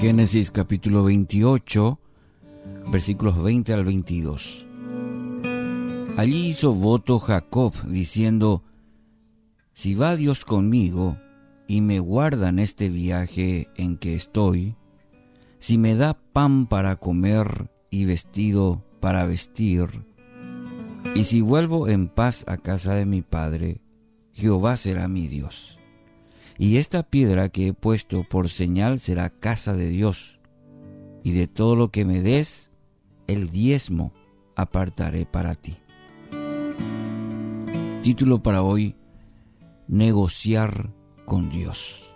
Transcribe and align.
Génesis 0.00 0.50
capítulo 0.50 1.04
28, 1.04 1.98
versículos 2.92 3.42
20 3.42 3.72
al 3.72 3.84
22. 3.86 4.66
Allí 6.18 6.48
hizo 6.48 6.74
voto 6.74 7.18
Jacob, 7.18 7.72
diciendo, 7.86 8.62
Si 9.72 9.94
va 9.94 10.14
Dios 10.16 10.44
conmigo 10.44 11.16
y 11.66 11.80
me 11.80 11.98
guarda 11.98 12.50
en 12.50 12.58
este 12.58 12.90
viaje 12.90 13.70
en 13.76 13.96
que 13.96 14.14
estoy, 14.14 14.76
si 15.58 15.78
me 15.78 15.96
da 15.96 16.12
pan 16.12 16.66
para 16.66 16.96
comer 16.96 17.70
y 17.88 18.04
vestido 18.04 18.84
para 19.00 19.24
vestir, 19.24 20.04
y 21.14 21.24
si 21.24 21.40
vuelvo 21.40 21.88
en 21.88 22.08
paz 22.08 22.44
a 22.48 22.58
casa 22.58 22.92
de 22.92 23.06
mi 23.06 23.22
padre, 23.22 23.80
Jehová 24.32 24.76
será 24.76 25.08
mi 25.08 25.26
Dios. 25.26 25.78
Y 26.58 26.78
esta 26.78 27.02
piedra 27.02 27.48
que 27.48 27.68
he 27.68 27.72
puesto 27.72 28.24
por 28.24 28.48
señal 28.48 29.00
será 29.00 29.30
casa 29.30 29.74
de 29.74 29.88
Dios. 29.88 30.38
Y 31.22 31.32
de 31.32 31.48
todo 31.48 31.76
lo 31.76 31.90
que 31.90 32.04
me 32.04 32.22
des, 32.22 32.72
el 33.26 33.50
diezmo 33.50 34.12
apartaré 34.54 35.26
para 35.26 35.54
ti. 35.54 35.76
Título 38.02 38.42
para 38.42 38.62
hoy, 38.62 38.94
negociar 39.88 40.92
con 41.24 41.50
Dios. 41.50 42.10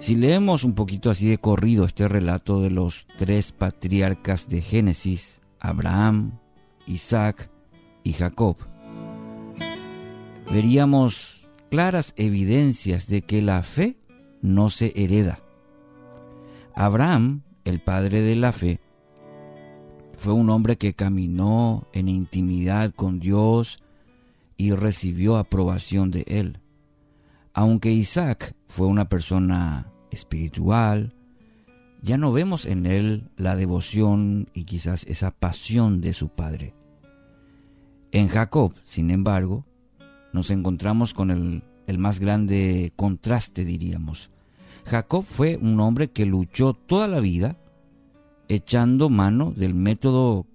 Si 0.00 0.14
leemos 0.14 0.62
un 0.62 0.74
poquito 0.74 1.10
así 1.10 1.28
de 1.28 1.38
corrido 1.38 1.84
este 1.84 2.06
relato 2.06 2.60
de 2.60 2.70
los 2.70 3.06
tres 3.16 3.52
patriarcas 3.52 4.48
de 4.48 4.60
Génesis, 4.60 5.42
Abraham, 5.58 6.38
Isaac 6.86 7.50
y 8.04 8.12
Jacob, 8.12 8.56
veríamos 10.52 11.37
claras 11.70 12.14
evidencias 12.16 13.06
de 13.06 13.22
que 13.22 13.42
la 13.42 13.62
fe 13.62 13.96
no 14.42 14.70
se 14.70 14.92
hereda. 14.96 15.40
Abraham, 16.74 17.42
el 17.64 17.80
padre 17.80 18.22
de 18.22 18.36
la 18.36 18.52
fe, 18.52 18.80
fue 20.16 20.32
un 20.32 20.50
hombre 20.50 20.76
que 20.76 20.94
caminó 20.94 21.86
en 21.92 22.08
intimidad 22.08 22.92
con 22.92 23.20
Dios 23.20 23.82
y 24.56 24.72
recibió 24.72 25.36
aprobación 25.36 26.10
de 26.10 26.24
él. 26.26 26.60
Aunque 27.52 27.90
Isaac 27.92 28.54
fue 28.66 28.86
una 28.86 29.08
persona 29.08 29.92
espiritual, 30.10 31.14
ya 32.02 32.16
no 32.16 32.32
vemos 32.32 32.66
en 32.66 32.86
él 32.86 33.30
la 33.36 33.56
devoción 33.56 34.48
y 34.52 34.64
quizás 34.64 35.04
esa 35.06 35.30
pasión 35.32 36.00
de 36.00 36.12
su 36.12 36.28
padre. 36.28 36.74
En 38.12 38.28
Jacob, 38.28 38.74
sin 38.84 39.10
embargo, 39.10 39.64
nos 40.32 40.50
encontramos 40.50 41.14
con 41.14 41.30
el, 41.30 41.62
más 41.96 42.20
grande 42.20 42.92
contraste, 42.96 43.64
diríamos. 43.64 44.30
Jacob 44.84 45.24
fue 45.24 45.56
un 45.56 45.80
hombre 45.80 46.10
que 46.10 46.26
luchó 46.26 46.74
toda 46.74 47.08
la 47.08 47.20
vida 47.20 47.56
echando 48.48 49.08
mano 49.08 49.52
del 49.56 49.74
método 49.74 50.46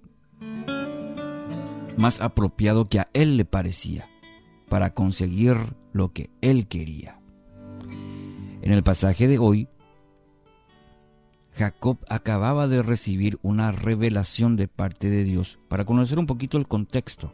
más 1.96 2.20
apropiado 2.20 2.84
que 2.84 3.00
a 3.00 3.08
él 3.12 3.36
le 3.36 3.44
parecía 3.44 4.08
para 4.68 4.94
conseguir 4.94 5.56
lo 5.92 6.12
que 6.12 6.30
él 6.40 6.68
quería. 6.68 7.20
En 8.62 8.72
el 8.72 8.82
pasaje 8.82 9.28
de 9.28 9.38
hoy, 9.38 9.68
Jacob 11.52 11.98
acababa 12.08 12.66
de 12.66 12.82
recibir 12.82 13.38
una 13.42 13.70
revelación 13.70 14.56
de 14.56 14.66
parte 14.66 15.08
de 15.08 15.22
Dios. 15.22 15.58
Para 15.68 15.84
conocer 15.84 16.18
un 16.18 16.26
poquito 16.26 16.58
el 16.58 16.66
contexto, 16.66 17.32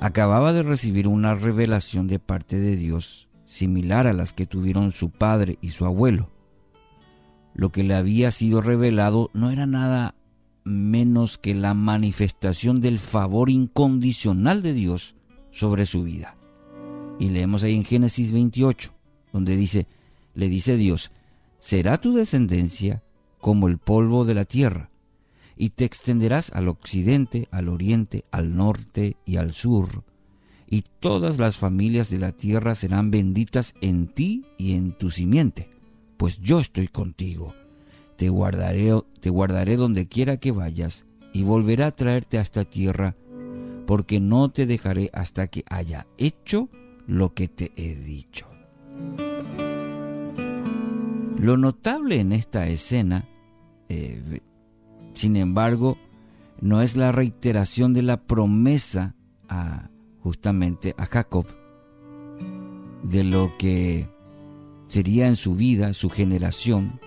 acababa 0.00 0.52
de 0.52 0.62
recibir 0.62 1.08
una 1.08 1.34
revelación 1.34 2.08
de 2.08 2.18
parte 2.18 2.58
de 2.58 2.76
Dios 2.76 3.28
similar 3.44 4.06
a 4.06 4.12
las 4.12 4.32
que 4.32 4.46
tuvieron 4.46 4.92
su 4.92 5.10
padre 5.10 5.58
y 5.60 5.70
su 5.70 5.86
abuelo. 5.86 6.30
Lo 7.54 7.70
que 7.70 7.82
le 7.82 7.94
había 7.94 8.30
sido 8.30 8.60
revelado 8.60 9.30
no 9.32 9.50
era 9.50 9.66
nada 9.66 10.14
menos 10.64 11.38
que 11.38 11.54
la 11.54 11.74
manifestación 11.74 12.80
del 12.80 12.98
favor 12.98 13.50
incondicional 13.50 14.62
de 14.62 14.74
Dios 14.74 15.14
sobre 15.50 15.86
su 15.86 16.04
vida. 16.04 16.36
Y 17.18 17.30
leemos 17.30 17.62
ahí 17.62 17.74
en 17.74 17.84
Génesis 17.84 18.32
28, 18.32 18.92
donde 19.32 19.56
dice, 19.56 19.88
le 20.34 20.48
dice 20.48 20.76
Dios, 20.76 21.10
será 21.58 21.96
tu 21.96 22.14
descendencia 22.14 23.02
como 23.40 23.66
el 23.66 23.78
polvo 23.78 24.24
de 24.24 24.34
la 24.34 24.44
tierra, 24.44 24.90
y 25.58 25.70
te 25.70 25.84
extenderás 25.84 26.52
al 26.52 26.68
occidente, 26.68 27.48
al 27.50 27.68
oriente, 27.68 28.24
al 28.30 28.56
norte 28.56 29.16
y 29.26 29.36
al 29.36 29.52
sur, 29.52 30.04
y 30.70 30.84
todas 31.00 31.38
las 31.38 31.56
familias 31.56 32.10
de 32.10 32.18
la 32.18 32.32
tierra 32.32 32.74
serán 32.74 33.10
benditas 33.10 33.74
en 33.80 34.06
ti 34.06 34.44
y 34.56 34.74
en 34.74 34.92
tu 34.92 35.10
simiente, 35.10 35.68
pues 36.16 36.38
yo 36.40 36.60
estoy 36.60 36.86
contigo. 36.88 37.54
Te 38.16 38.28
guardaré, 38.28 38.92
te 39.20 39.30
guardaré 39.30 39.76
donde 39.76 40.06
quiera 40.06 40.36
que 40.36 40.52
vayas, 40.52 41.06
y 41.32 41.42
volveré 41.42 41.84
a 41.84 41.90
traerte 41.90 42.38
a 42.38 42.42
esta 42.42 42.64
tierra, 42.64 43.16
porque 43.86 44.20
no 44.20 44.50
te 44.50 44.66
dejaré 44.66 45.10
hasta 45.12 45.48
que 45.48 45.64
haya 45.68 46.06
hecho 46.18 46.68
lo 47.06 47.34
que 47.34 47.48
te 47.48 47.72
he 47.76 47.94
dicho. 47.94 48.46
Lo 51.38 51.56
notable 51.56 52.20
en 52.20 52.32
esta 52.32 52.66
escena 52.66 53.28
eh, 53.88 54.40
sin 55.18 55.34
embargo, 55.34 55.98
no 56.60 56.80
es 56.80 56.96
la 56.96 57.10
reiteración 57.10 57.92
de 57.92 58.02
la 58.02 58.22
promesa 58.22 59.16
a, 59.48 59.90
justamente 60.20 60.94
a 60.96 61.06
Jacob 61.06 61.44
de 63.02 63.24
lo 63.24 63.52
que 63.58 64.08
sería 64.86 65.26
en 65.26 65.34
su 65.34 65.56
vida, 65.56 65.92
su 65.92 66.08
generación, 66.08 67.00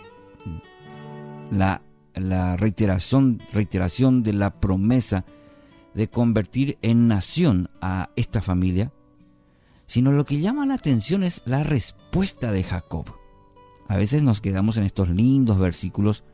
la, 1.51 1.83
la 2.13 2.57
reiteración, 2.57 3.41
reiteración 3.53 4.23
de 4.23 4.33
la 4.33 4.59
promesa 4.59 5.23
de 5.93 6.09
convertir 6.09 6.77
en 6.81 7.07
nación 7.07 7.69
a 7.79 8.09
esta 8.17 8.41
familia, 8.41 8.91
sino 9.87 10.11
lo 10.11 10.25
que 10.25 10.41
llama 10.41 10.65
la 10.65 10.73
atención 10.73 11.23
es 11.23 11.43
la 11.45 11.63
respuesta 11.63 12.51
de 12.51 12.63
Jacob. 12.63 13.05
A 13.87 13.95
veces 13.95 14.21
nos 14.21 14.41
quedamos 14.41 14.75
en 14.75 14.83
estos 14.83 15.07
lindos 15.07 15.57
versículos 15.57 16.25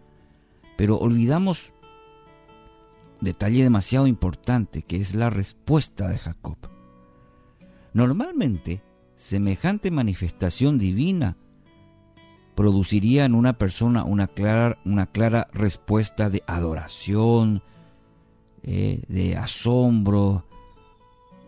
pero 0.77 0.97
olvidamos 0.97 1.73
detalle 3.19 3.63
demasiado 3.63 4.07
importante 4.07 4.83
que 4.83 4.97
es 4.97 5.15
la 5.15 5.29
respuesta 5.29 6.07
de 6.07 6.19
Jacob. 6.19 6.57
Normalmente, 7.93 8.83
semejante 9.15 9.89
manifestación 9.89 10.77
divina 10.77 11.35
produciría 12.55 13.25
en 13.25 13.33
una 13.33 13.57
persona 13.57 14.03
una 14.03 14.27
clara, 14.27 14.77
una 14.85 15.07
clara 15.07 15.47
respuesta 15.51 16.29
de 16.29 16.43
adoración, 16.47 17.63
eh, 18.63 19.01
de 19.07 19.35
asombro, 19.35 20.45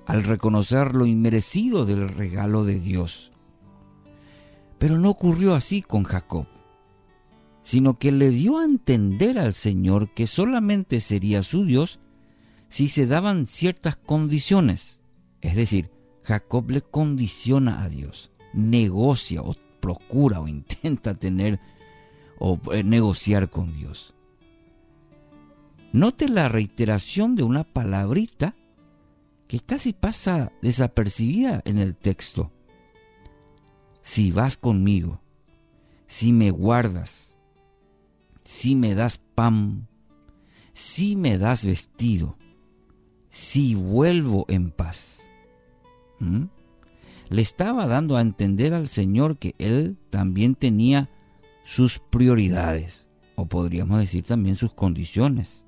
al 0.07 0.23
reconocer 0.23 0.95
lo 0.95 1.05
inmerecido 1.05 1.85
del 1.85 2.09
regalo 2.09 2.65
de 2.65 2.79
Dios. 2.79 3.31
Pero 4.79 4.97
no 4.97 5.09
ocurrió 5.09 5.53
así 5.53 5.83
con 5.83 6.03
Jacob 6.03 6.47
sino 7.61 7.99
que 7.99 8.11
le 8.11 8.29
dio 8.29 8.59
a 8.59 8.65
entender 8.65 9.39
al 9.39 9.53
Señor 9.53 10.13
que 10.13 10.27
solamente 10.27 11.01
sería 11.01 11.43
su 11.43 11.65
Dios 11.65 11.99
si 12.69 12.87
se 12.87 13.07
daban 13.07 13.47
ciertas 13.47 13.95
condiciones. 13.95 15.01
Es 15.41 15.55
decir, 15.55 15.91
Jacob 16.23 16.69
le 16.69 16.81
condiciona 16.81 17.83
a 17.83 17.89
Dios, 17.89 18.31
negocia 18.53 19.41
o 19.41 19.55
procura 19.79 20.39
o 20.39 20.47
intenta 20.47 21.15
tener 21.15 21.59
o 22.37 22.59
eh, 22.71 22.83
negociar 22.83 23.49
con 23.49 23.73
Dios. 23.73 24.13
Note 25.91 26.29
la 26.29 26.49
reiteración 26.49 27.35
de 27.35 27.43
una 27.43 27.63
palabrita 27.63 28.55
que 29.47 29.59
casi 29.59 29.93
pasa 29.93 30.51
desapercibida 30.61 31.63
en 31.65 31.79
el 31.79 31.95
texto. 31.95 32.51
Si 34.03 34.31
vas 34.31 34.55
conmigo, 34.55 35.19
si 36.05 36.31
me 36.31 36.51
guardas, 36.51 37.35
si 38.49 38.75
me 38.75 38.95
das 38.95 39.19
pan, 39.19 39.87
si 40.73 41.15
me 41.15 41.37
das 41.37 41.63
vestido, 41.65 42.35
si 43.29 43.75
vuelvo 43.75 44.45
en 44.47 44.71
paz. 44.71 45.29
¿Mm? 46.17 46.45
Le 47.29 47.41
estaba 47.43 47.85
dando 47.85 48.17
a 48.17 48.21
entender 48.21 48.73
al 48.73 48.87
Señor 48.87 49.37
que 49.37 49.53
Él 49.59 49.99
también 50.09 50.55
tenía 50.55 51.09
sus 51.63 51.99
prioridades, 51.99 53.07
o 53.35 53.45
podríamos 53.45 53.99
decir 53.99 54.23
también 54.23 54.55
sus 54.55 54.73
condiciones. 54.73 55.63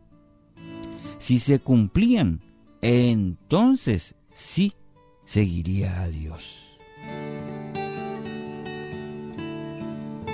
Si 1.19 1.37
se 1.37 1.59
cumplían, 1.59 2.41
entonces 2.81 4.15
sí 4.33 4.73
seguiría 5.23 6.01
a 6.01 6.07
Dios. 6.09 6.57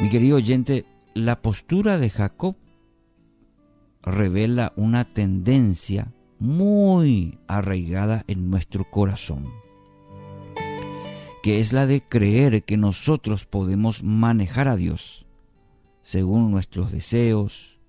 Mi 0.02 0.10
querido 0.10 0.38
oyente, 0.38 0.86
la 1.18 1.42
postura 1.42 1.98
de 1.98 2.12
Jacob 2.12 2.56
revela 4.04 4.72
una 4.76 5.04
tendencia 5.04 6.14
muy 6.38 7.40
arraigada 7.48 8.24
en 8.28 8.52
nuestro 8.52 8.84
corazón, 8.84 9.52
que 11.42 11.60
es 11.60 11.74
la 11.74 11.88
de 11.88 12.02
creer 12.02 12.64
que 12.64 12.78
nosotros 12.78 13.48
podemos 13.48 14.04
manejar 14.04 14.68
a 14.68 14.76
Dios, 14.76 15.26
según 16.04 16.52
nuestros 16.52 16.92
deseos, 16.92 17.80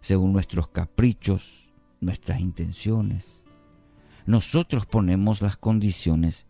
según 0.00 0.32
nuestros 0.32 0.66
caprichos, 0.68 1.70
nuestras 2.00 2.40
intenciones. 2.40 3.44
Nosotros 4.26 4.84
ponemos 4.84 5.42
las 5.42 5.56
condiciones 5.56 6.48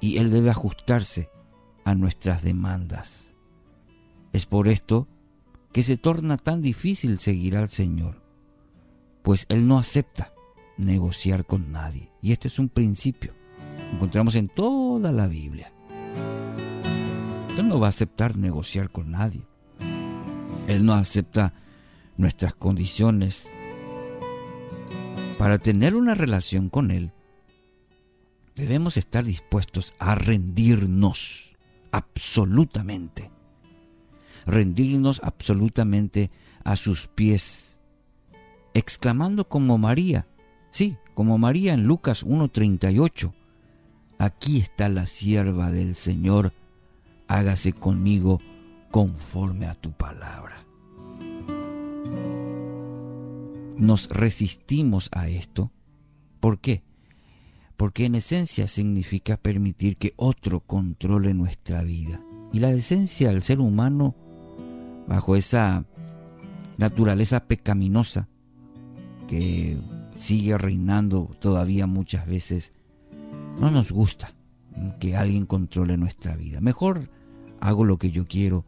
y 0.00 0.16
Él 0.16 0.30
debe 0.30 0.48
ajustarse 0.48 1.28
a 1.84 1.94
nuestras 1.94 2.42
demandas. 2.42 3.34
Es 4.32 4.46
por 4.46 4.68
esto 4.68 5.06
que 5.76 5.82
se 5.82 5.98
torna 5.98 6.38
tan 6.38 6.62
difícil 6.62 7.18
seguir 7.18 7.54
al 7.54 7.68
Señor, 7.68 8.22
pues 9.22 9.44
Él 9.50 9.68
no 9.68 9.76
acepta 9.78 10.32
negociar 10.78 11.44
con 11.44 11.70
nadie. 11.70 12.10
Y 12.22 12.32
este 12.32 12.48
es 12.48 12.58
un 12.58 12.70
principio. 12.70 13.34
Encontramos 13.92 14.36
en 14.36 14.48
toda 14.48 15.12
la 15.12 15.26
Biblia. 15.26 15.70
Él 17.58 17.68
no 17.68 17.78
va 17.78 17.88
a 17.88 17.90
aceptar 17.90 18.38
negociar 18.38 18.88
con 18.90 19.10
nadie. 19.10 19.46
Él 20.66 20.86
no 20.86 20.94
acepta 20.94 21.52
nuestras 22.16 22.54
condiciones. 22.54 23.52
Para 25.36 25.58
tener 25.58 25.94
una 25.94 26.14
relación 26.14 26.70
con 26.70 26.90
Él, 26.90 27.12
debemos 28.54 28.96
estar 28.96 29.24
dispuestos 29.24 29.92
a 29.98 30.14
rendirnos 30.14 31.54
absolutamente. 31.90 33.35
Rendirnos 34.46 35.20
absolutamente 35.22 36.30
a 36.64 36.76
sus 36.76 37.08
pies, 37.08 37.78
exclamando 38.74 39.48
como 39.48 39.78
María, 39.78 40.26
sí, 40.70 40.96
como 41.14 41.38
María 41.38 41.74
en 41.74 41.84
Lucas 41.84 42.24
1.38, 42.24 43.32
aquí 44.18 44.58
está 44.58 44.88
la 44.88 45.06
sierva 45.06 45.70
del 45.70 45.94
Señor, 45.94 46.52
hágase 47.28 47.72
conmigo 47.72 48.40
conforme 48.90 49.66
a 49.66 49.74
tu 49.74 49.92
palabra. 49.92 50.66
Nos 53.76 54.08
resistimos 54.08 55.08
a 55.12 55.28
esto. 55.28 55.70
¿Por 56.40 56.60
qué? 56.60 56.82
Porque 57.76 58.06
en 58.06 58.14
esencia 58.14 58.68
significa 58.68 59.36
permitir 59.36 59.98
que 59.98 60.14
otro 60.16 60.60
controle 60.60 61.34
nuestra 61.34 61.82
vida. 61.82 62.22
Y 62.52 62.60
la 62.60 62.70
esencia 62.70 63.28
del 63.28 63.42
ser 63.42 63.60
humano, 63.60 64.14
bajo 65.06 65.36
esa 65.36 65.84
naturaleza 66.76 67.46
pecaminosa 67.46 68.28
que 69.28 69.78
sigue 70.18 70.56
reinando 70.56 71.30
todavía 71.40 71.86
muchas 71.86 72.26
veces, 72.26 72.72
no 73.58 73.70
nos 73.70 73.92
gusta 73.92 74.34
que 75.00 75.16
alguien 75.16 75.46
controle 75.46 75.96
nuestra 75.96 76.36
vida. 76.36 76.60
Mejor 76.60 77.10
hago 77.60 77.84
lo 77.84 77.98
que 77.98 78.10
yo 78.10 78.26
quiero 78.26 78.64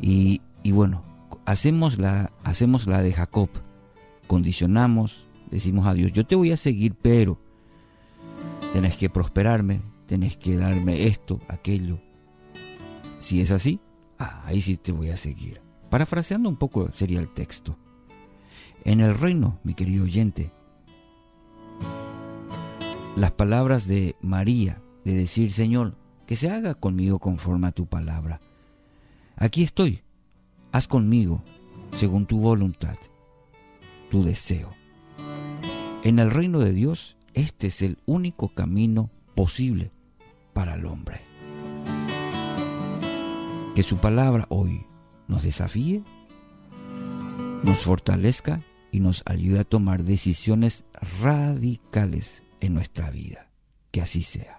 y, 0.00 0.40
bueno, 0.72 1.02
hacemos 1.44 1.98
la, 1.98 2.32
hacemos 2.44 2.86
la 2.86 3.02
de 3.02 3.12
Jacob, 3.12 3.50
condicionamos, 4.26 5.26
decimos 5.50 5.86
a 5.86 5.94
Dios, 5.94 6.12
yo 6.12 6.24
te 6.24 6.36
voy 6.36 6.52
a 6.52 6.56
seguir, 6.56 6.94
pero 6.94 7.40
tenés 8.72 8.96
que 8.96 9.10
prosperarme, 9.10 9.82
tenés 10.06 10.36
que 10.36 10.56
darme 10.56 11.06
esto, 11.06 11.40
aquello. 11.48 12.00
Si 13.18 13.40
es 13.40 13.50
así, 13.50 13.80
ah, 14.18 14.42
ahí 14.46 14.62
sí 14.62 14.76
te 14.76 14.92
voy 14.92 15.10
a 15.10 15.16
seguir. 15.16 15.60
Parafraseando 15.90 16.48
un 16.48 16.56
poco 16.56 16.92
sería 16.92 17.18
el 17.18 17.28
texto. 17.28 17.76
En 18.84 19.00
el 19.00 19.18
reino, 19.18 19.58
mi 19.64 19.74
querido 19.74 20.04
oyente, 20.04 20.52
las 23.16 23.32
palabras 23.32 23.88
de 23.88 24.14
María, 24.22 24.80
de 25.04 25.14
decir, 25.14 25.52
Señor, 25.52 25.96
que 26.26 26.36
se 26.36 26.48
haga 26.48 26.74
conmigo 26.74 27.18
conforme 27.18 27.66
a 27.66 27.72
tu 27.72 27.86
palabra. 27.86 28.40
Aquí 29.36 29.64
estoy, 29.64 30.02
haz 30.70 30.86
conmigo, 30.86 31.42
según 31.96 32.24
tu 32.24 32.38
voluntad, 32.38 32.96
tu 34.10 34.22
deseo. 34.22 34.72
En 36.04 36.20
el 36.20 36.30
reino 36.30 36.60
de 36.60 36.72
Dios, 36.72 37.16
este 37.34 37.66
es 37.66 37.82
el 37.82 37.98
único 38.06 38.54
camino 38.54 39.10
posible 39.34 39.90
para 40.52 40.74
el 40.74 40.86
hombre. 40.86 41.20
Que 43.74 43.82
su 43.82 43.96
palabra 43.98 44.46
hoy 44.50 44.86
nos 45.30 45.44
desafíe, 45.44 46.02
nos 47.62 47.78
fortalezca 47.78 48.64
y 48.90 48.98
nos 48.98 49.22
ayude 49.26 49.60
a 49.60 49.64
tomar 49.64 50.02
decisiones 50.02 50.84
radicales 51.22 52.42
en 52.60 52.74
nuestra 52.74 53.10
vida. 53.10 53.48
Que 53.92 54.02
así 54.02 54.22
sea. 54.22 54.58